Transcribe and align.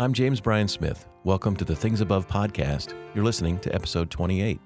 I'm 0.00 0.14
James 0.14 0.40
Bryan 0.40 0.66
Smith. 0.66 1.06
Welcome 1.24 1.56
to 1.56 1.64
the 1.66 1.76
Things 1.76 2.00
Above 2.00 2.26
podcast. 2.26 2.94
You're 3.14 3.22
listening 3.22 3.58
to 3.58 3.74
episode 3.74 4.10
28. 4.10 4.58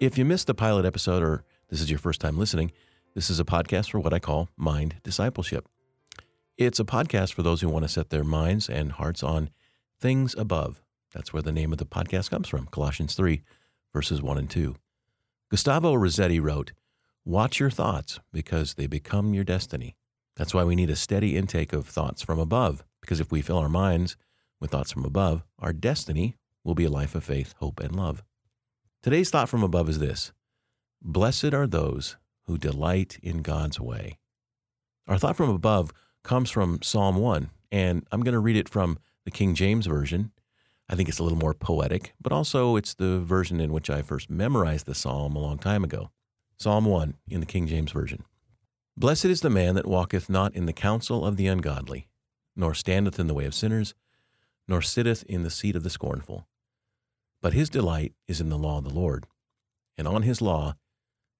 If 0.00 0.16
you 0.16 0.24
missed 0.24 0.46
the 0.46 0.54
pilot 0.54 0.86
episode 0.86 1.22
or 1.22 1.44
this 1.68 1.82
is 1.82 1.90
your 1.90 1.98
first 1.98 2.22
time 2.22 2.38
listening, 2.38 2.72
this 3.16 3.30
is 3.30 3.40
a 3.40 3.44
podcast 3.44 3.90
for 3.90 3.98
what 3.98 4.12
I 4.12 4.18
call 4.18 4.50
mind 4.58 4.96
discipleship. 5.02 5.66
It's 6.58 6.78
a 6.78 6.84
podcast 6.84 7.32
for 7.32 7.42
those 7.42 7.62
who 7.62 7.68
want 7.70 7.86
to 7.86 7.88
set 7.88 8.10
their 8.10 8.22
minds 8.22 8.68
and 8.68 8.92
hearts 8.92 9.22
on 9.22 9.48
things 9.98 10.34
above. 10.36 10.82
That's 11.14 11.32
where 11.32 11.40
the 11.40 11.50
name 11.50 11.72
of 11.72 11.78
the 11.78 11.86
podcast 11.86 12.28
comes 12.28 12.46
from 12.46 12.66
Colossians 12.66 13.14
3, 13.14 13.42
verses 13.94 14.20
1 14.20 14.36
and 14.36 14.50
2. 14.50 14.76
Gustavo 15.50 15.94
Rossetti 15.94 16.38
wrote, 16.38 16.72
Watch 17.24 17.58
your 17.58 17.70
thoughts 17.70 18.20
because 18.34 18.74
they 18.74 18.86
become 18.86 19.32
your 19.32 19.44
destiny. 19.44 19.96
That's 20.36 20.52
why 20.52 20.64
we 20.64 20.76
need 20.76 20.90
a 20.90 20.96
steady 20.96 21.38
intake 21.38 21.72
of 21.72 21.86
thoughts 21.86 22.20
from 22.20 22.38
above, 22.38 22.84
because 23.00 23.18
if 23.18 23.32
we 23.32 23.40
fill 23.40 23.56
our 23.56 23.70
minds 23.70 24.18
with 24.60 24.72
thoughts 24.72 24.92
from 24.92 25.06
above, 25.06 25.42
our 25.58 25.72
destiny 25.72 26.36
will 26.64 26.74
be 26.74 26.84
a 26.84 26.90
life 26.90 27.14
of 27.14 27.24
faith, 27.24 27.54
hope, 27.60 27.80
and 27.80 27.96
love. 27.96 28.22
Today's 29.02 29.30
thought 29.30 29.48
from 29.48 29.62
above 29.62 29.88
is 29.88 30.00
this 30.00 30.32
Blessed 31.00 31.54
are 31.54 31.66
those 31.66 32.18
who 32.46 32.58
delight 32.58 33.18
in 33.22 33.42
God's 33.42 33.80
way. 33.80 34.18
Our 35.08 35.18
thought 35.18 35.36
from 35.36 35.50
above 35.50 35.92
comes 36.22 36.50
from 36.50 36.80
Psalm 36.82 37.16
1, 37.16 37.50
and 37.70 38.06
I'm 38.10 38.22
going 38.22 38.34
to 38.34 38.40
read 38.40 38.56
it 38.56 38.68
from 38.68 38.98
the 39.24 39.30
King 39.30 39.54
James 39.54 39.86
Version. 39.86 40.32
I 40.88 40.94
think 40.94 41.08
it's 41.08 41.18
a 41.18 41.22
little 41.22 41.38
more 41.38 41.54
poetic, 41.54 42.14
but 42.20 42.32
also 42.32 42.76
it's 42.76 42.94
the 42.94 43.20
version 43.20 43.60
in 43.60 43.72
which 43.72 43.90
I 43.90 44.02
first 44.02 44.30
memorized 44.30 44.86
the 44.86 44.94
psalm 44.94 45.34
a 45.34 45.40
long 45.40 45.58
time 45.58 45.84
ago. 45.84 46.10
Psalm 46.58 46.84
1 46.84 47.14
in 47.28 47.40
the 47.40 47.46
King 47.46 47.66
James 47.66 47.92
Version. 47.92 48.24
Blessed 48.96 49.26
is 49.26 49.42
the 49.42 49.50
man 49.50 49.74
that 49.74 49.86
walketh 49.86 50.30
not 50.30 50.54
in 50.54 50.66
the 50.66 50.72
counsel 50.72 51.24
of 51.24 51.36
the 51.36 51.48
ungodly, 51.48 52.08
nor 52.54 52.72
standeth 52.72 53.18
in 53.18 53.26
the 53.26 53.34
way 53.34 53.44
of 53.44 53.54
sinners, 53.54 53.94
nor 54.66 54.80
sitteth 54.80 55.22
in 55.24 55.42
the 55.42 55.50
seat 55.50 55.76
of 55.76 55.82
the 55.82 55.90
scornful. 55.90 56.46
But 57.42 57.52
his 57.52 57.68
delight 57.68 58.14
is 58.26 58.40
in 58.40 58.48
the 58.48 58.56
law 58.56 58.78
of 58.78 58.84
the 58.84 58.94
Lord, 58.94 59.26
and 59.98 60.08
on 60.08 60.22
his 60.22 60.40
law 60.40 60.74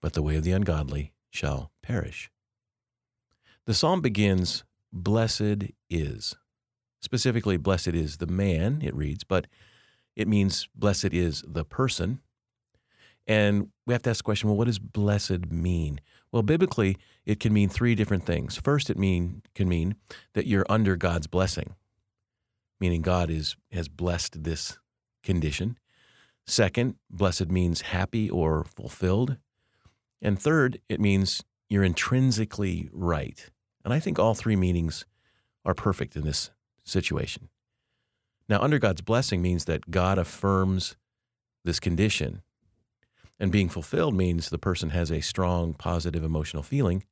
but 0.00 0.12
the 0.12 0.22
way 0.22 0.36
of 0.36 0.44
the 0.44 0.52
ungodly 0.52 1.12
shall 1.30 1.70
perish. 1.82 2.30
The 3.66 3.74
psalm 3.74 4.00
begins, 4.00 4.64
Blessed 4.92 5.72
is. 5.88 6.34
Specifically, 7.00 7.56
blessed 7.56 7.88
is 7.88 8.18
the 8.18 8.26
man, 8.26 8.82
it 8.82 8.94
reads, 8.94 9.24
but 9.24 9.46
it 10.16 10.28
means 10.28 10.68
blessed 10.74 11.12
is 11.14 11.42
the 11.46 11.64
person. 11.64 12.20
And 13.26 13.68
we 13.86 13.94
have 13.94 14.02
to 14.02 14.10
ask 14.10 14.18
the 14.18 14.24
question 14.24 14.48
well, 14.48 14.56
what 14.56 14.66
does 14.66 14.78
blessed 14.78 15.50
mean? 15.50 16.00
Well, 16.32 16.42
biblically, 16.42 16.96
it 17.24 17.40
can 17.40 17.52
mean 17.52 17.68
three 17.68 17.94
different 17.94 18.26
things. 18.26 18.56
First, 18.56 18.90
it 18.90 18.98
mean, 18.98 19.42
can 19.54 19.68
mean 19.68 19.94
that 20.34 20.46
you're 20.46 20.66
under 20.68 20.96
God's 20.96 21.26
blessing, 21.26 21.74
meaning 22.80 23.02
God 23.02 23.30
is, 23.30 23.56
has 23.72 23.88
blessed 23.88 24.42
this 24.44 24.78
condition. 25.22 25.78
Second, 26.46 26.96
blessed 27.08 27.48
means 27.48 27.82
happy 27.82 28.28
or 28.28 28.64
fulfilled. 28.64 29.36
And 30.22 30.40
third, 30.40 30.80
it 30.88 31.00
means 31.00 31.42
you're 31.68 31.84
intrinsically 31.84 32.88
right. 32.92 33.50
And 33.84 33.94
I 33.94 34.00
think 34.00 34.18
all 34.18 34.34
three 34.34 34.56
meanings 34.56 35.04
are 35.64 35.74
perfect 35.74 36.16
in 36.16 36.24
this 36.24 36.50
situation. 36.84 37.48
Now, 38.48 38.60
under 38.60 38.78
God's 38.78 39.00
blessing 39.00 39.40
means 39.40 39.66
that 39.66 39.90
God 39.90 40.18
affirms 40.18 40.96
this 41.64 41.80
condition. 41.80 42.42
And 43.38 43.52
being 43.52 43.68
fulfilled 43.68 44.14
means 44.14 44.48
the 44.48 44.58
person 44.58 44.90
has 44.90 45.10
a 45.10 45.20
strong, 45.20 45.72
positive 45.74 46.24
emotional 46.24 46.62
feeling. 46.62 47.04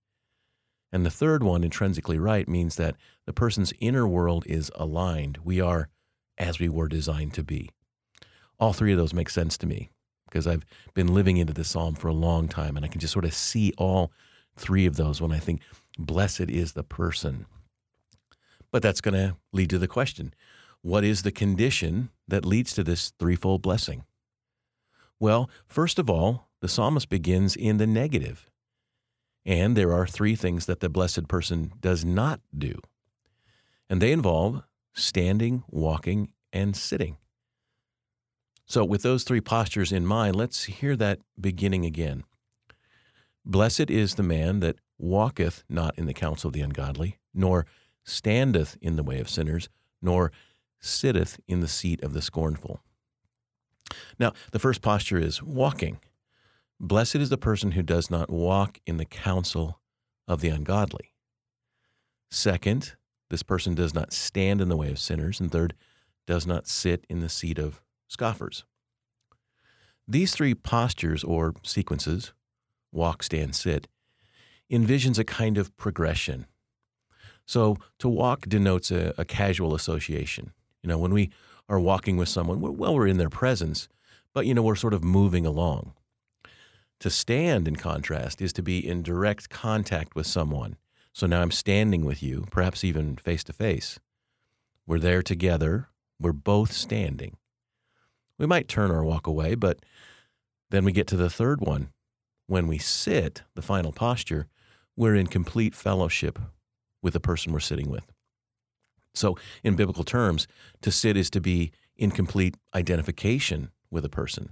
And 0.91 1.07
the 1.07 1.11
third 1.11 1.43
one, 1.43 1.65
intrinsically 1.65 2.19
right, 2.19 2.49
means 2.49 2.77
that 2.77 2.97
the 3.25 3.33
person's 3.33 3.73
inner 3.81 4.07
world 4.07 4.45
is 4.47 4.71
aligned. 4.75 5.39
We 5.45 5.61
are 5.61 5.89
as 6.37 6.59
we 6.59 6.69
were 6.69 6.89
designed 6.89 7.35
to 7.35 7.43
be 7.43 7.71
all 8.59 8.73
three 8.73 8.93
of 8.93 8.99
those 8.99 9.15
make 9.15 9.31
sense 9.31 9.57
to 9.59 9.67
me 9.67 9.91
because 10.29 10.47
I've 10.47 10.65
been 10.95 11.15
living 11.15 11.37
into 11.37 11.53
this 11.53 11.71
psalm 11.71 11.95
for 11.95 12.09
a 12.09 12.13
long 12.13 12.49
time 12.49 12.77
and 12.77 12.85
I 12.85 12.89
can 12.89 13.01
just 13.01 13.13
sort 13.13 13.25
of 13.25 13.35
see 13.35 13.73
all 13.79 14.13
three 14.57 14.87
of 14.87 14.97
those 14.97 15.21
when 15.21 15.33
I 15.33 15.39
think, 15.39 15.61
blessed 15.99 16.49
is 16.49 16.73
the 16.73 16.85
person. 16.85 17.47
But 18.71 18.83
that's 18.83 19.01
going 19.01 19.15
to 19.15 19.37
lead 19.53 19.71
to 19.71 19.79
the 19.79 19.89
question 19.89 20.35
what 20.83 21.05
is 21.05 21.23
the 21.23 21.33
condition 21.33 22.11
that 22.29 22.45
leads 22.45 22.73
to 22.75 22.85
this 22.85 23.13
threefold 23.19 23.63
blessing? 23.63 24.05
Well, 25.19 25.51
first 25.67 25.99
of 25.99 26.09
all, 26.09 26.49
the 26.61 26.69
psalmist 26.69 27.09
begins 27.09 27.57
in 27.57 27.79
the 27.79 27.87
negative. 27.87 28.49
And 29.45 29.77
there 29.77 29.93
are 29.93 30.07
three 30.07 30.37
things 30.37 30.67
that 30.67 30.81
the 30.81 30.89
blessed 30.89 31.27
person 31.27 31.73
does 31.81 32.05
not 32.05 32.41
do. 32.57 32.79
And 33.91 34.01
they 34.01 34.13
involve 34.13 34.63
standing, 34.95 35.65
walking, 35.69 36.29
and 36.53 36.77
sitting. 36.77 37.17
So, 38.69 38.85
with 38.85 39.03
those 39.03 39.25
three 39.25 39.41
postures 39.41 39.93
in 39.93 40.05
mind, 40.05 40.37
let's 40.37 40.65
hear 40.65 40.95
that 40.97 41.21
beginning 41.41 41.87
again. 41.87 42.25
Blessed 43.43 43.89
is 43.89 44.17
the 44.17 44.23
man 44.23 44.61
that 44.61 44.77
walketh 44.99 45.65
not 45.71 45.99
in 45.99 46.05
the 46.05 46.13
counsel 46.13 46.49
of 46.49 46.53
the 46.53 46.61
ungodly, 46.61 47.17
nor 47.33 47.65
standeth 48.05 48.77
in 48.83 48.97
the 48.97 49.03
way 49.03 49.21
of 49.21 49.31
sinners, 49.31 49.71
nor 50.03 50.31
sitteth 50.81 51.41
in 51.49 51.61
the 51.61 51.69
seat 51.69 52.03
of 52.03 52.13
the 52.13 52.21
scornful. 52.21 52.81
Now, 54.19 54.35
the 54.53 54.59
first 54.59 54.83
posture 54.83 55.19
is 55.19 55.43
walking. 55.43 56.01
Blessed 56.79 57.17
is 57.17 57.31
the 57.31 57.39
person 57.39 57.73
who 57.73 57.83
does 57.83 58.11
not 58.11 58.29
walk 58.29 58.81
in 58.87 58.99
the 58.99 59.07
counsel 59.07 59.81
of 60.29 60.43
the 60.43 60.51
ungodly. 60.51 61.15
Second, 62.31 62.97
this 63.31 63.43
person 63.43 63.75
does 63.75 63.95
not 63.95 64.13
stand 64.13 64.61
in 64.61 64.69
the 64.69 64.77
way 64.77 64.91
of 64.91 64.99
sinners. 64.99 65.41
And 65.41 65.51
third, 65.51 65.73
does 66.27 66.47
not 66.47 66.67
sit 66.67 67.07
in 67.09 67.21
the 67.21 67.31
seat 67.31 67.59
of 67.59 67.81
scoffers. 68.09 68.65
These 70.07 70.35
three 70.35 70.55
postures 70.55 71.23
or 71.23 71.55
sequences 71.63 72.33
walk, 72.91 73.23
stand, 73.23 73.55
sit 73.55 73.87
envisions 74.71 75.19
a 75.19 75.25
kind 75.25 75.57
of 75.57 75.75
progression. 75.77 76.47
So 77.47 77.79
to 77.99 78.09
walk 78.09 78.43
denotes 78.43 78.91
a, 78.91 79.15
a 79.17 79.25
casual 79.25 79.75
association. 79.75 80.53
You 80.83 80.89
know, 80.89 80.99
when 80.99 81.13
we 81.13 81.31
are 81.69 81.81
walking 81.81 82.17
with 82.17 82.29
someone, 82.29 82.61
we're, 82.61 82.71
well, 82.71 82.95
we're 82.95 83.07
in 83.07 83.17
their 83.17 83.31
presence, 83.31 83.89
but 84.35 84.47
you 84.47 84.55
know, 84.55 84.63
we're 84.63 84.75
sort 84.75 84.95
of 84.95 85.03
moving 85.03 85.47
along. 85.47 85.95
To 87.01 87.11
stand, 87.11 87.69
in 87.69 87.77
contrast, 87.77 88.43
is 88.43 88.53
to 88.55 88.63
be 88.63 88.87
in 88.87 89.03
direct 89.03 89.49
contact 89.49 90.15
with 90.15 90.27
someone. 90.27 90.77
So 91.13 91.27
now 91.27 91.43
I'm 91.43 91.51
standing 91.51 92.05
with 92.05 92.23
you, 92.23 92.45
perhaps 92.51 92.85
even 92.85 93.17
face 93.17 93.45
to 93.45 93.53
face. 93.53 93.99
We're 94.87 94.99
there 94.99 95.23
together. 95.23 95.89
We're 96.21 96.33
both 96.33 96.73
standing. 96.73 97.37
We 98.39 98.47
might 98.47 98.69
turn 98.69 98.91
or 98.91 99.05
walk 99.05 99.27
away, 99.27 99.55
but 99.55 99.81
then 100.71 100.85
we 100.85 100.93
get 100.93 101.07
to 101.09 101.17
the 101.17 101.31
third 101.31 101.61
one. 101.61 101.91
When 102.47 102.67
we 102.67 102.79
sit, 102.79 103.43
the 103.55 103.63
final 103.63 103.93
posture, 103.93 104.47
we're 104.97 105.15
in 105.15 105.27
complete 105.27 105.75
fellowship 105.75 106.39
with 107.03 107.13
the 107.13 107.21
person 107.21 107.53
we're 107.53 107.61
sitting 107.61 107.91
with. 107.91 108.13
So, 109.15 109.37
in 109.63 109.77
biblical 109.77 110.05
terms, 110.05 110.47
to 110.83 110.91
sit 110.91 111.17
is 111.17 111.31
to 111.31 111.41
be 111.41 111.73
in 111.97 112.11
complete 112.11 112.57
identification 112.75 113.71
with 113.91 114.05
a 114.05 114.09
person. 114.09 114.51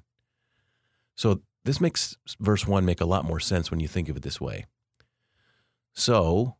So, 1.15 1.43
this 1.65 1.81
makes 1.81 2.17
verse 2.41 2.67
1 2.67 2.85
make 2.85 3.00
a 3.00 3.06
lot 3.06 3.25
more 3.25 3.41
sense 3.41 3.71
when 3.71 3.81
you 3.81 3.88
think 3.88 4.09
of 4.09 4.17
it 4.17 4.23
this 4.23 4.41
way. 4.41 4.67
So, 5.94 6.56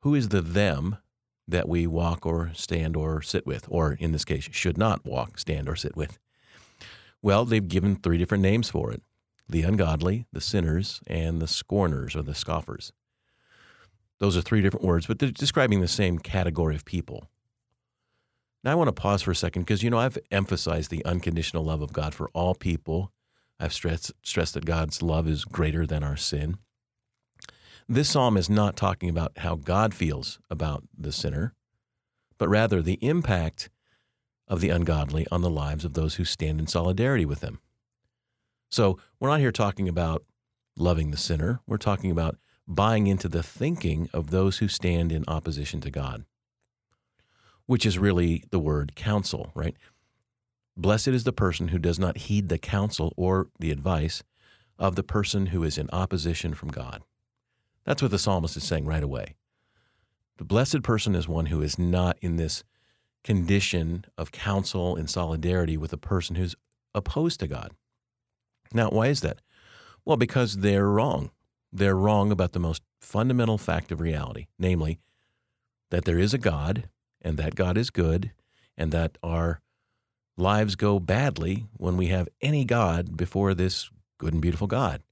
who 0.00 0.14
is 0.14 0.28
the 0.28 0.42
them 0.42 0.98
that 1.48 1.68
we 1.68 1.86
walk 1.86 2.26
or 2.26 2.52
stand 2.54 2.96
or 2.96 3.22
sit 3.22 3.46
with, 3.46 3.66
or 3.68 3.92
in 3.94 4.12
this 4.12 4.24
case, 4.24 4.48
should 4.52 4.78
not 4.78 5.04
walk, 5.04 5.38
stand, 5.38 5.68
or 5.68 5.76
sit 5.76 5.96
with? 5.96 6.18
Well, 7.24 7.46
they've 7.46 7.66
given 7.66 7.96
three 7.96 8.18
different 8.18 8.42
names 8.42 8.68
for 8.68 8.92
it 8.92 9.00
the 9.48 9.62
ungodly, 9.62 10.26
the 10.30 10.42
sinners, 10.42 11.00
and 11.06 11.40
the 11.40 11.48
scorners 11.48 12.14
or 12.14 12.20
the 12.20 12.34
scoffers. 12.34 12.92
Those 14.18 14.36
are 14.36 14.42
three 14.42 14.60
different 14.60 14.84
words, 14.84 15.06
but 15.06 15.18
they're 15.18 15.30
describing 15.30 15.80
the 15.80 15.88
same 15.88 16.18
category 16.18 16.74
of 16.74 16.84
people. 16.84 17.30
Now, 18.62 18.72
I 18.72 18.74
want 18.74 18.88
to 18.88 18.92
pause 18.92 19.22
for 19.22 19.30
a 19.30 19.36
second 19.36 19.62
because, 19.62 19.82
you 19.82 19.88
know, 19.88 19.98
I've 19.98 20.18
emphasized 20.30 20.90
the 20.90 21.02
unconditional 21.06 21.64
love 21.64 21.80
of 21.80 21.94
God 21.94 22.14
for 22.14 22.28
all 22.34 22.54
people. 22.54 23.10
I've 23.58 23.72
stressed, 23.72 24.12
stressed 24.22 24.52
that 24.52 24.66
God's 24.66 25.00
love 25.00 25.26
is 25.26 25.46
greater 25.46 25.86
than 25.86 26.04
our 26.04 26.18
sin. 26.18 26.58
This 27.88 28.10
psalm 28.10 28.36
is 28.36 28.50
not 28.50 28.76
talking 28.76 29.08
about 29.08 29.38
how 29.38 29.54
God 29.54 29.94
feels 29.94 30.38
about 30.50 30.84
the 30.94 31.12
sinner, 31.12 31.54
but 32.36 32.50
rather 32.50 32.82
the 32.82 32.98
impact 33.00 33.70
of 34.48 34.60
the 34.60 34.70
ungodly 34.70 35.26
on 35.30 35.42
the 35.42 35.50
lives 35.50 35.84
of 35.84 35.94
those 35.94 36.16
who 36.16 36.24
stand 36.24 36.60
in 36.60 36.66
solidarity 36.66 37.24
with 37.24 37.40
them. 37.40 37.60
So 38.70 38.98
we're 39.20 39.28
not 39.28 39.40
here 39.40 39.52
talking 39.52 39.88
about 39.88 40.24
loving 40.76 41.10
the 41.10 41.16
sinner. 41.16 41.60
We're 41.66 41.76
talking 41.76 42.10
about 42.10 42.36
buying 42.66 43.06
into 43.06 43.28
the 43.28 43.42
thinking 43.42 44.08
of 44.12 44.30
those 44.30 44.58
who 44.58 44.68
stand 44.68 45.12
in 45.12 45.24
opposition 45.28 45.80
to 45.82 45.90
God, 45.90 46.24
which 47.66 47.86
is 47.86 47.98
really 47.98 48.44
the 48.50 48.58
word 48.58 48.94
counsel, 48.94 49.52
right? 49.54 49.76
Blessed 50.76 51.08
is 51.08 51.24
the 51.24 51.32
person 51.32 51.68
who 51.68 51.78
does 51.78 51.98
not 51.98 52.18
heed 52.18 52.48
the 52.48 52.58
counsel 52.58 53.12
or 53.16 53.48
the 53.60 53.70
advice 53.70 54.22
of 54.78 54.96
the 54.96 55.04
person 55.04 55.46
who 55.46 55.62
is 55.62 55.78
in 55.78 55.88
opposition 55.92 56.54
from 56.54 56.70
God. 56.70 57.02
That's 57.84 58.02
what 58.02 58.10
the 58.10 58.18
psalmist 58.18 58.56
is 58.56 58.64
saying 58.64 58.86
right 58.86 59.02
away. 59.02 59.36
The 60.38 60.44
blessed 60.44 60.82
person 60.82 61.14
is 61.14 61.28
one 61.28 61.46
who 61.46 61.62
is 61.62 61.78
not 61.78 62.18
in 62.20 62.36
this 62.36 62.64
condition 63.24 64.04
of 64.16 64.30
counsel 64.30 64.94
and 64.94 65.10
solidarity 65.10 65.76
with 65.76 65.92
a 65.92 65.98
person 65.98 66.36
who's 66.36 66.54
opposed 66.94 67.40
to 67.40 67.48
God. 67.48 67.72
Now, 68.72 68.90
why 68.90 69.08
is 69.08 69.22
that? 69.22 69.40
Well, 70.04 70.16
because 70.16 70.58
they're 70.58 70.88
wrong. 70.88 71.30
They're 71.72 71.96
wrong 71.96 72.30
about 72.30 72.52
the 72.52 72.60
most 72.60 72.82
fundamental 73.00 73.58
fact 73.58 73.90
of 73.90 74.00
reality, 74.00 74.46
namely 74.58 74.98
that 75.90 76.04
there 76.04 76.18
is 76.18 76.34
a 76.34 76.38
God 76.38 76.88
and 77.22 77.36
that 77.38 77.54
God 77.54 77.76
is 77.76 77.90
good 77.90 78.32
and 78.76 78.92
that 78.92 79.16
our 79.22 79.60
lives 80.36 80.76
go 80.76 80.98
badly 80.98 81.66
when 81.76 81.96
we 81.96 82.08
have 82.08 82.28
any 82.40 82.64
God 82.64 83.16
before 83.16 83.54
this 83.54 83.90
good 84.18 84.32
and 84.32 84.42
beautiful 84.42 84.66
God, 84.66 85.02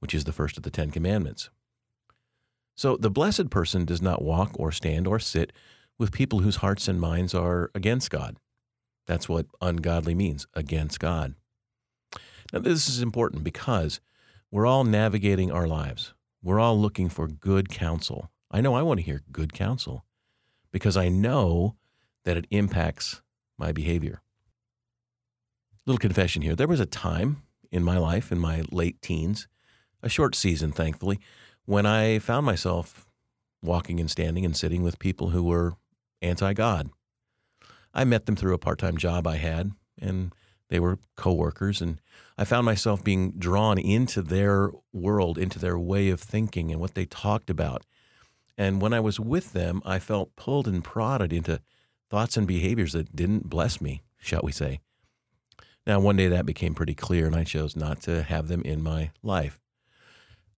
which 0.00 0.14
is 0.14 0.24
the 0.24 0.32
first 0.32 0.56
of 0.56 0.62
the 0.62 0.70
Ten 0.70 0.90
Commandments. 0.90 1.50
So 2.74 2.96
the 2.96 3.10
blessed 3.10 3.50
person 3.50 3.84
does 3.84 4.02
not 4.02 4.22
walk 4.22 4.52
or 4.58 4.72
stand 4.72 5.06
or 5.06 5.18
sit 5.18 5.52
with 5.98 6.12
people 6.12 6.40
whose 6.40 6.56
hearts 6.56 6.88
and 6.88 7.00
minds 7.00 7.34
are 7.34 7.70
against 7.74 8.10
God. 8.10 8.38
That's 9.06 9.28
what 9.28 9.46
ungodly 9.60 10.14
means, 10.14 10.46
against 10.54 11.00
God. 11.00 11.34
Now, 12.52 12.60
this 12.60 12.88
is 12.88 13.02
important 13.02 13.44
because 13.44 14.00
we're 14.50 14.66
all 14.66 14.84
navigating 14.84 15.50
our 15.50 15.66
lives. 15.66 16.12
We're 16.42 16.60
all 16.60 16.78
looking 16.78 17.08
for 17.08 17.26
good 17.26 17.68
counsel. 17.68 18.30
I 18.50 18.60
know 18.60 18.74
I 18.74 18.82
want 18.82 19.00
to 19.00 19.06
hear 19.06 19.22
good 19.32 19.52
counsel 19.52 20.04
because 20.70 20.96
I 20.96 21.08
know 21.08 21.76
that 22.24 22.36
it 22.36 22.46
impacts 22.50 23.22
my 23.58 23.72
behavior. 23.72 24.22
Little 25.86 25.98
confession 25.98 26.42
here. 26.42 26.54
There 26.54 26.68
was 26.68 26.80
a 26.80 26.86
time 26.86 27.42
in 27.70 27.82
my 27.82 27.98
life, 27.98 28.30
in 28.30 28.38
my 28.38 28.62
late 28.70 29.00
teens, 29.00 29.48
a 30.02 30.08
short 30.08 30.34
season, 30.34 30.72
thankfully, 30.72 31.18
when 31.64 31.86
I 31.86 32.18
found 32.18 32.46
myself 32.46 33.06
walking 33.62 33.98
and 33.98 34.10
standing 34.10 34.44
and 34.44 34.56
sitting 34.56 34.82
with 34.82 34.98
people 34.98 35.30
who 35.30 35.42
were 35.42 35.74
anti 36.22 36.52
God. 36.52 36.90
I 37.94 38.04
met 38.04 38.26
them 38.26 38.36
through 38.36 38.54
a 38.54 38.58
part 38.58 38.78
time 38.78 38.96
job 38.96 39.26
I 39.26 39.36
had, 39.36 39.72
and 40.00 40.32
they 40.68 40.80
were 40.80 40.98
coworkers, 41.16 41.80
and 41.80 42.00
I 42.36 42.44
found 42.44 42.64
myself 42.64 43.02
being 43.02 43.32
drawn 43.32 43.78
into 43.78 44.20
their 44.20 44.70
world, 44.92 45.38
into 45.38 45.58
their 45.58 45.78
way 45.78 46.10
of 46.10 46.20
thinking 46.20 46.70
and 46.70 46.80
what 46.80 46.94
they 46.94 47.06
talked 47.06 47.50
about. 47.50 47.84
And 48.58 48.80
when 48.80 48.92
I 48.92 49.00
was 49.00 49.20
with 49.20 49.52
them, 49.52 49.82
I 49.84 49.98
felt 49.98 50.36
pulled 50.36 50.66
and 50.66 50.82
prodded 50.82 51.32
into 51.32 51.60
thoughts 52.10 52.36
and 52.36 52.46
behaviors 52.46 52.92
that 52.92 53.14
didn't 53.14 53.48
bless 53.48 53.80
me, 53.80 54.02
shall 54.18 54.40
we 54.42 54.52
say. 54.52 54.80
Now, 55.86 56.00
one 56.00 56.16
day 56.16 56.26
that 56.28 56.46
became 56.46 56.74
pretty 56.74 56.94
clear, 56.94 57.26
and 57.26 57.36
I 57.36 57.44
chose 57.44 57.76
not 57.76 58.00
to 58.02 58.24
have 58.24 58.48
them 58.48 58.62
in 58.62 58.82
my 58.82 59.10
life. 59.22 59.60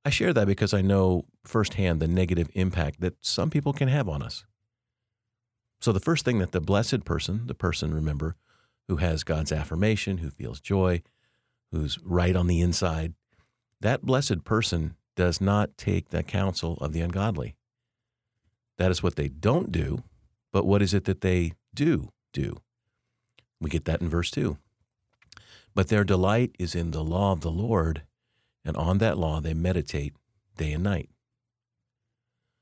I 0.06 0.10
share 0.10 0.32
that 0.34 0.48
because 0.48 0.74
I 0.74 0.82
know 0.82 1.26
firsthand 1.44 2.00
the 2.00 2.08
negative 2.08 2.50
impact 2.54 3.02
that 3.02 3.16
some 3.22 3.50
people 3.50 3.74
can 3.74 3.90
have 3.90 4.08
on 4.08 4.24
us. 4.24 4.46
So, 5.80 5.92
the 5.92 6.00
first 6.00 6.26
thing 6.26 6.40
that 6.40 6.52
the 6.52 6.62
blessed 6.62 7.06
person, 7.06 7.46
the 7.46 7.54
person, 7.54 7.94
remember, 7.94 8.36
who 8.88 8.98
has 8.98 9.24
God's 9.24 9.52
affirmation, 9.52 10.20
who 10.20 10.30
feels 10.30 10.60
joy, 10.60 11.04
who's 11.72 12.00
right 12.04 12.36
on 12.36 12.48
the 12.48 12.62
inside, 12.62 13.14
that 13.82 14.06
blessed 14.06 14.44
person 14.44 14.96
does 15.16 15.40
not 15.42 15.78
take 15.78 16.10
the 16.10 16.24
counsel 16.24 16.78
of 16.80 16.94
the 16.94 17.02
ungodly. 17.02 17.56
That 18.78 18.92
is 18.92 19.04
what 19.04 19.16
they 19.16 19.28
don't 19.28 19.72
do, 19.72 20.04
but 20.52 20.66
what 20.66 20.82
is 20.82 20.94
it 20.94 21.06
that 21.06 21.22
they 21.22 21.54
do 21.74 22.10
do? 22.34 22.58
We 23.60 23.70
get 23.70 23.86
that 23.86 24.02
in 24.02 24.10
verse 24.10 24.32
2. 24.32 24.58
But 25.74 25.90
their 25.90 26.04
delight 26.04 26.56
is 26.58 26.76
in 26.76 26.92
the 26.92 27.04
law 27.04 27.32
of 27.34 27.42
the 27.42 27.52
Lord, 27.52 28.04
and 28.64 28.78
on 28.78 29.00
that 29.00 29.18
law 29.18 29.42
they 29.42 29.54
meditate 29.54 30.14
day 30.58 30.72
and 30.72 30.84
night. 30.84 31.10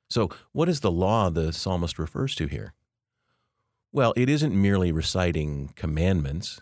So, 0.09 0.29
what 0.51 0.69
is 0.69 0.81
the 0.81 0.91
law 0.91 1.29
the 1.29 1.51
psalmist 1.51 1.97
refers 1.97 2.35
to 2.35 2.47
here? 2.47 2.73
Well, 3.95 4.13
it 4.18 4.27
isn't 4.27 4.53
merely 4.53 4.92
reciting 4.92 5.71
commandments. 5.77 6.62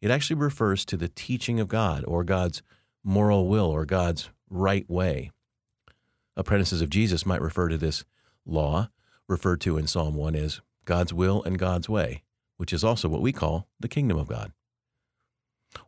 It 0.00 0.10
actually 0.10 0.36
refers 0.36 0.86
to 0.86 0.96
the 0.96 1.10
teaching 1.10 1.60
of 1.60 1.68
God 1.68 2.02
or 2.08 2.24
God's 2.24 2.62
moral 3.04 3.46
will 3.46 3.66
or 3.66 3.84
God's 3.84 4.30
right 4.48 4.88
way. 4.88 5.32
Apprentices 6.34 6.80
of 6.80 6.88
Jesus 6.88 7.26
might 7.26 7.42
refer 7.42 7.68
to 7.68 7.76
this 7.76 8.06
law, 8.46 8.88
referred 9.28 9.60
to 9.60 9.76
in 9.76 9.86
Psalm 9.86 10.14
1 10.14 10.34
as 10.34 10.62
God's 10.86 11.12
will 11.12 11.42
and 11.42 11.58
God's 11.58 11.90
way, 11.90 12.22
which 12.56 12.72
is 12.72 12.82
also 12.82 13.06
what 13.06 13.20
we 13.20 13.32
call 13.32 13.68
the 13.78 13.86
kingdom 13.86 14.16
of 14.16 14.28
God. 14.28 14.52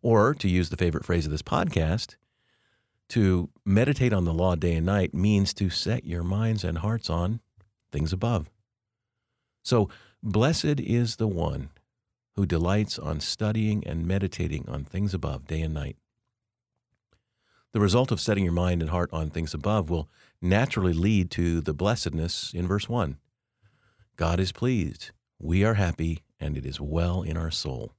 Or, 0.03 0.35
to 0.35 0.51
use 0.51 0.69
the 0.69 0.77
favorite 0.77 1.07
phrase 1.07 1.25
of 1.25 1.33
this 1.33 1.41
podcast, 1.41 2.17
to 3.09 3.49
meditate 3.65 4.13
on 4.13 4.27
the 4.27 4.35
law 4.35 4.55
day 4.55 4.75
and 4.75 4.85
night 4.85 5.15
means 5.15 5.55
to 5.55 5.71
set 5.71 6.05
your 6.05 6.23
minds 6.23 6.63
and 6.63 6.77
hearts 6.77 7.09
on 7.09 7.41
things 7.91 8.13
above. 8.13 8.51
So, 9.63 9.89
Blessed 10.27 10.81
is 10.81 11.17
the 11.17 11.29
one 11.29 11.69
who 12.35 12.47
delights 12.47 12.99
on 12.99 13.21
studying 13.21 13.87
and 13.87 14.07
meditating 14.07 14.67
on 14.67 14.83
things 14.83 15.13
above 15.13 15.47
day 15.47 15.61
and 15.61 15.75
night. 15.75 15.99
The 17.75 17.81
result 17.81 18.11
of 18.11 18.23
setting 18.23 18.43
your 18.43 18.55
mind 18.55 18.81
and 18.81 18.91
heart 18.91 19.11
on 19.13 19.29
things 19.29 19.53
above 19.53 19.91
will 19.91 20.09
naturally 20.41 20.95
lead 20.95 21.31
to 21.33 21.61
the 21.61 21.75
blessedness 21.75 22.55
in 22.55 22.67
verse 22.67 22.89
1. 22.89 23.19
God 24.17 24.41
is 24.41 24.51
pleased, 24.51 25.11
we 25.39 25.63
are 25.63 25.75
happy, 25.75 26.23
and 26.41 26.57
it 26.57 26.65
is 26.65 26.81
well 26.81 27.21
in 27.21 27.37
our 27.37 27.51
soul. 27.51 27.93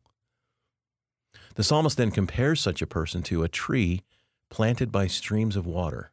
The 1.54 1.64
psalmist 1.64 1.96
then 1.96 2.10
compares 2.10 2.60
such 2.60 2.82
a 2.82 2.88
person 2.88 3.22
to 3.22 3.44
a 3.44 3.50
tree 3.50 4.02
planted 4.50 4.92
by 4.92 5.06
streams 5.06 5.56
of 5.56 5.68
water. 5.68 6.12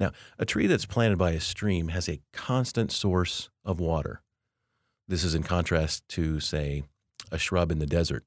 Now, 0.00 0.12
a 0.38 0.46
tree 0.46 0.66
that's 0.66 0.86
planted 0.86 1.18
by 1.18 1.32
a 1.32 1.40
stream 1.40 1.88
has 1.88 2.08
a 2.08 2.22
constant 2.32 2.90
source 2.90 3.50
of 3.62 3.78
water. 3.78 4.22
This 5.12 5.24
is 5.24 5.34
in 5.34 5.42
contrast 5.42 6.08
to, 6.08 6.40
say, 6.40 6.84
a 7.30 7.36
shrub 7.36 7.70
in 7.70 7.80
the 7.80 7.86
desert 7.86 8.24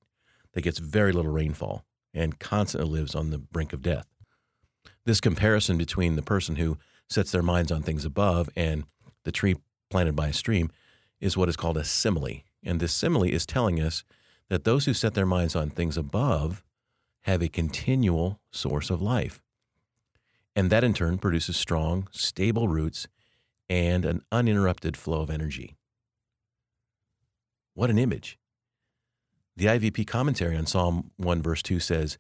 that 0.54 0.62
gets 0.62 0.78
very 0.78 1.12
little 1.12 1.32
rainfall 1.32 1.84
and 2.14 2.38
constantly 2.38 2.88
lives 3.00 3.16
on 3.16 3.32
the 3.32 3.40
brink 3.40 3.74
of 3.74 3.82
death. 3.82 4.06
This 5.04 5.20
comparison 5.20 5.80
between 5.80 6.16
the 6.16 6.22
person 6.22 6.58
who 6.58 6.78
sets 7.10 7.32
their 7.32 7.42
minds 7.42 7.72
on 7.72 7.82
things 7.82 8.06
above 8.06 8.52
and 8.56 8.84
the 9.24 9.32
tree 9.32 9.56
planted 9.90 10.16
by 10.16 10.28
a 10.28 10.34
stream 10.34 10.70
is 11.20 11.36
what 11.36 11.50
is 11.50 11.56
called 11.56 11.78
a 11.78 11.84
simile. 11.84 12.44
And 12.64 12.80
this 12.80 12.94
simile 12.94 13.24
is 13.24 13.48
telling 13.48 13.82
us 13.82 14.04
that 14.50 14.64
those 14.64 14.86
who 14.86 14.94
set 14.94 15.16
their 15.16 15.26
minds 15.26 15.56
on 15.56 15.72
things 15.72 15.98
above 15.98 16.64
have 17.22 17.42
a 17.42 17.50
continual 17.50 18.40
source 18.52 18.92
of 18.92 19.02
life. 19.02 19.42
And 20.56 20.70
that 20.70 20.84
in 20.84 20.94
turn 20.94 21.18
produces 21.18 21.58
strong, 21.58 22.10
stable 22.12 22.68
roots 22.68 23.08
and 23.68 24.06
an 24.06 24.22
uninterrupted 24.32 24.96
flow 24.96 25.22
of 25.22 25.32
energy. 25.32 25.76
What 27.76 27.90
an 27.90 28.00
image. 28.00 28.40
The 29.58 29.66
IVP 29.66 30.08
commentary 30.08 30.56
on 30.56 30.66
Psalm 30.66 31.12
1, 31.18 31.42
verse 31.42 31.62
2 31.62 31.82
says, 31.82 32.18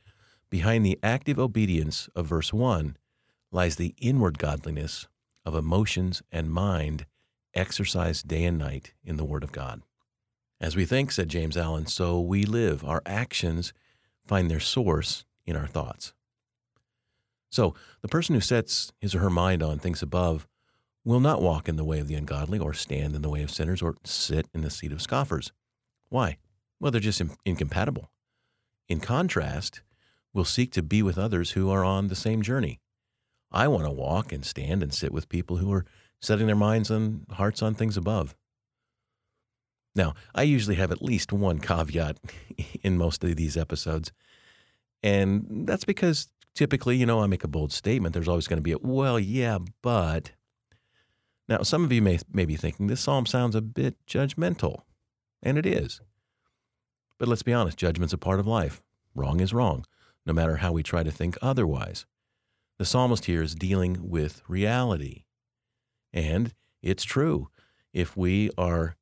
Behind 0.49 0.85
the 0.85 0.99
active 1.01 1.39
obedience 1.39 2.09
of 2.13 2.27
verse 2.27 2.51
1 2.51 2.97
lies 3.53 3.77
the 3.77 3.95
inward 3.97 4.37
godliness 4.37 5.07
of 5.45 5.55
emotions 5.55 6.21
and 6.29 6.51
mind 6.51 7.05
exercised 7.53 8.27
day 8.27 8.43
and 8.43 8.57
night 8.57 8.93
in 9.01 9.15
the 9.15 9.23
Word 9.23 9.45
of 9.45 9.53
God. 9.53 9.81
As 10.59 10.75
we 10.75 10.83
think, 10.83 11.13
said 11.13 11.29
James 11.29 11.55
Allen, 11.55 11.85
so 11.85 12.19
we 12.19 12.43
live. 12.43 12.83
Our 12.83 13.01
actions 13.05 13.71
find 14.25 14.51
their 14.51 14.59
source 14.59 15.23
in 15.45 15.55
our 15.55 15.67
thoughts. 15.67 16.13
So, 17.49 17.75
the 18.01 18.09
person 18.09 18.35
who 18.35 18.41
sets 18.41 18.91
his 18.99 19.15
or 19.15 19.19
her 19.19 19.29
mind 19.29 19.63
on 19.63 19.79
things 19.79 20.01
above 20.01 20.47
will 21.05 21.19
not 21.19 21.41
walk 21.41 21.69
in 21.69 21.77
the 21.77 21.85
way 21.85 21.99
of 21.99 22.07
the 22.07 22.15
ungodly, 22.15 22.59
or 22.59 22.73
stand 22.73 23.15
in 23.15 23.21
the 23.21 23.29
way 23.29 23.43
of 23.43 23.51
sinners, 23.51 23.81
or 23.81 23.95
sit 24.03 24.47
in 24.53 24.61
the 24.61 24.69
seat 24.69 24.91
of 24.91 25.01
scoffers. 25.01 25.53
Why? 26.09 26.37
Well, 26.79 26.91
they're 26.91 26.99
just 26.99 27.21
incompatible. 27.45 28.11
In 28.89 28.99
contrast, 28.99 29.81
we'll 30.33 30.45
seek 30.45 30.71
to 30.73 30.83
be 30.83 31.01
with 31.01 31.17
others 31.17 31.51
who 31.51 31.69
are 31.69 31.85
on 31.85 32.07
the 32.07 32.15
same 32.15 32.41
journey. 32.41 32.79
I 33.51 33.67
want 33.67 33.85
to 33.85 33.91
walk 33.91 34.31
and 34.33 34.43
stand 34.43 34.83
and 34.83 34.93
sit 34.93 35.13
with 35.13 35.29
people 35.29 35.57
who 35.57 35.71
are 35.71 35.85
setting 36.19 36.47
their 36.47 36.55
minds 36.55 36.89
and 36.91 37.25
hearts 37.31 37.61
on 37.61 37.75
things 37.75 37.95
above. 37.95 38.35
Now, 39.95 40.13
I 40.33 40.43
usually 40.43 40.75
have 40.75 40.91
at 40.91 41.01
least 41.01 41.31
one 41.31 41.59
caveat 41.59 42.19
in 42.83 42.97
most 42.97 43.23
of 43.23 43.35
these 43.35 43.55
episodes. 43.55 44.11
And 45.01 45.65
that's 45.67 45.85
because 45.85 46.27
typically, 46.53 46.97
you 46.97 47.05
know, 47.05 47.21
I 47.21 47.27
make 47.27 47.43
a 47.43 47.47
bold 47.47 47.71
statement. 47.71 48.13
There's 48.13 48.27
always 48.27 48.47
going 48.47 48.57
to 48.57 48.63
be 48.63 48.73
a, 48.73 48.77
well, 48.77 49.19
yeah, 49.19 49.59
but. 49.81 50.31
Now, 51.47 51.61
some 51.61 51.83
of 51.83 51.91
you 51.91 52.01
may, 52.01 52.19
may 52.31 52.45
be 52.45 52.55
thinking 52.55 52.87
this 52.87 53.01
psalm 53.01 53.25
sounds 53.25 53.55
a 53.55 53.61
bit 53.61 53.95
judgmental, 54.07 54.81
and 55.43 55.57
it 55.57 55.65
is. 55.65 56.01
But 57.19 57.27
let's 57.27 57.43
be 57.43 57.53
honest 57.53 57.77
judgment's 57.77 58.13
a 58.13 58.17
part 58.17 58.39
of 58.39 58.47
life. 58.47 58.81
Wrong 59.13 59.39
is 59.39 59.53
wrong, 59.53 59.85
no 60.25 60.33
matter 60.33 60.57
how 60.57 60.71
we 60.71 60.83
try 60.83 61.03
to 61.03 61.11
think 61.11 61.37
otherwise. 61.41 62.05
The 62.77 62.85
psalmist 62.85 63.25
here 63.25 63.41
is 63.41 63.55
dealing 63.55 64.09
with 64.09 64.41
reality. 64.47 65.23
And 66.11 66.53
it's 66.81 67.03
true. 67.03 67.49
If 67.93 68.17
we 68.17 68.49
are 68.57 68.95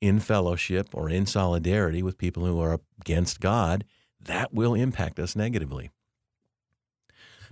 in 0.00 0.20
fellowship 0.20 0.88
or 0.92 1.08
in 1.08 1.26
solidarity 1.26 2.02
with 2.02 2.18
people 2.18 2.44
who 2.44 2.60
are 2.60 2.80
against 3.00 3.40
God, 3.40 3.84
that 4.20 4.52
will 4.52 4.74
impact 4.74 5.18
us 5.18 5.34
negatively. 5.34 5.90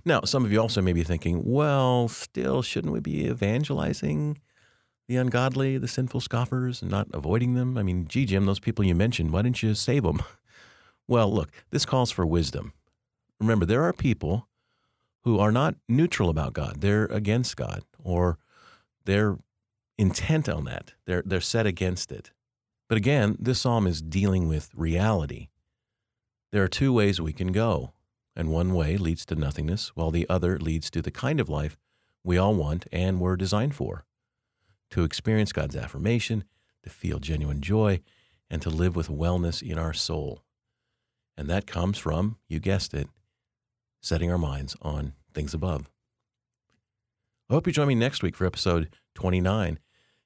Now, 0.07 0.21
some 0.21 0.45
of 0.45 0.53
you 0.53 0.61
also 0.61 0.81
may 0.81 0.93
be 0.93 1.03
thinking, 1.03 1.41
well, 1.43 2.07
still, 2.07 2.61
shouldn't 2.61 2.93
we 2.93 3.01
be 3.01 3.27
evangelizing 3.27 4.39
the 5.09 5.17
ungodly, 5.17 5.77
the 5.77 5.89
sinful 5.89 6.21
scoffers, 6.21 6.81
and 6.81 6.89
not 6.89 7.07
avoiding 7.13 7.55
them? 7.55 7.77
I 7.77 7.83
mean, 7.83 8.07
gee, 8.07 8.25
Jim, 8.25 8.45
those 8.45 8.61
people 8.61 8.85
you 8.85 8.95
mentioned, 8.95 9.31
why 9.31 9.41
didn't 9.41 9.61
you 9.61 9.75
save 9.75 10.03
them? 10.03 10.23
Well, 11.09 11.33
look, 11.33 11.51
this 11.69 11.85
calls 11.85 12.11
for 12.11 12.25
wisdom. 12.25 12.73
Remember, 13.39 13.65
there 13.65 13.83
are 13.83 13.93
people 13.93 14.49
who 15.23 15.39
are 15.39 15.53
not 15.53 15.75
neutral 15.87 16.29
about 16.29 16.51
God, 16.51 16.81
they're 16.81 17.05
against 17.05 17.55
God, 17.55 17.83
or 18.03 18.39
they're 19.05 19.37
intent 19.97 20.49
on 20.49 20.65
that, 20.65 20.95
they're, 21.05 21.23
they're 21.25 21.39
set 21.39 21.65
against 21.65 22.11
it. 22.11 22.31
But 22.89 22.97
again, 22.97 23.37
this 23.39 23.61
psalm 23.61 23.87
is 23.87 24.01
dealing 24.01 24.49
with 24.49 24.69
reality. 24.75 25.47
There 26.51 26.61
are 26.61 26.67
two 26.67 26.91
ways 26.91 27.21
we 27.21 27.31
can 27.31 27.53
go, 27.53 27.93
and 28.37 28.53
one 28.53 28.73
way 28.73 28.95
leads 28.95 29.25
to 29.25 29.35
nothingness, 29.35 29.89
while 29.95 30.11
the 30.11 30.25
other 30.29 30.57
leads 30.57 30.89
to 30.91 31.01
the 31.01 31.11
kind 31.11 31.41
of 31.41 31.49
life 31.49 31.75
we 32.23 32.37
all 32.37 32.55
want 32.55 32.85
and 32.91 33.19
were 33.19 33.35
designed 33.35 33.75
for 33.75 34.05
to 34.91 35.03
experience 35.03 35.51
God's 35.51 35.75
affirmation, 35.75 36.45
to 36.83 36.89
feel 36.89 37.19
genuine 37.19 37.59
joy, 37.59 37.99
and 38.49 38.61
to 38.61 38.69
live 38.69 38.95
with 38.95 39.09
wellness 39.09 39.61
in 39.61 39.77
our 39.77 39.91
soul. 39.91 40.41
And 41.35 41.49
that 41.49 41.67
comes 41.67 41.97
from, 41.97 42.37
you 42.47 42.59
guessed 42.59 42.93
it, 42.93 43.09
setting 44.01 44.31
our 44.31 44.37
minds 44.37 44.77
on 44.81 45.11
things 45.33 45.53
above. 45.53 45.89
I 47.49 47.53
hope 47.53 47.67
you 47.67 47.73
join 47.73 47.89
me 47.89 47.95
next 47.95 48.23
week 48.23 48.37
for 48.37 48.45
episode 48.45 48.87
29 49.15 49.79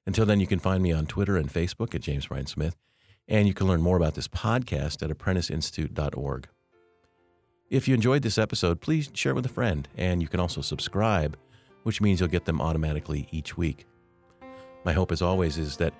until 0.06 0.26
then, 0.26 0.40
you 0.40 0.46
can 0.46 0.58
find 0.58 0.82
me 0.82 0.92
on 0.92 1.06
Twitter 1.06 1.36
and 1.36 1.52
Facebook 1.52 1.94
at 1.94 2.00
James 2.00 2.26
Bryan 2.26 2.46
Smith, 2.46 2.76
and 3.28 3.46
you 3.46 3.54
can 3.54 3.68
learn 3.68 3.82
more 3.82 3.96
about 3.96 4.14
this 4.14 4.28
podcast 4.28 5.02
at 5.02 5.16
apprenticeinstitute.org. 5.16 6.48
If 7.72 7.88
you 7.88 7.94
enjoyed 7.94 8.20
this 8.20 8.36
episode, 8.36 8.82
please 8.82 9.08
share 9.14 9.32
it 9.32 9.34
with 9.34 9.46
a 9.46 9.48
friend, 9.48 9.88
and 9.96 10.20
you 10.20 10.28
can 10.28 10.40
also 10.40 10.60
subscribe, 10.60 11.38
which 11.84 12.02
means 12.02 12.20
you'll 12.20 12.28
get 12.28 12.44
them 12.44 12.60
automatically 12.60 13.28
each 13.30 13.56
week. 13.56 13.86
My 14.84 14.92
hope, 14.92 15.10
as 15.10 15.22
always, 15.22 15.56
is 15.56 15.78
that 15.78 15.94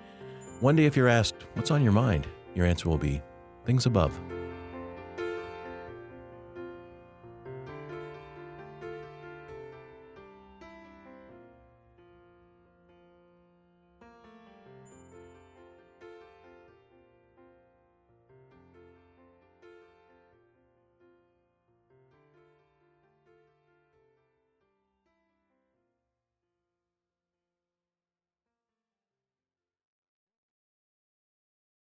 one 0.59 0.75
day 0.75 0.85
if 0.85 0.95
you're 0.95 1.07
asked, 1.07 1.47
What's 1.55 1.71
on 1.71 1.81
your 1.81 1.91
mind? 1.91 2.27
your 2.53 2.67
answer 2.67 2.87
will 2.87 2.99
be, 2.99 3.23
Things 3.65 3.87
above. 3.87 4.19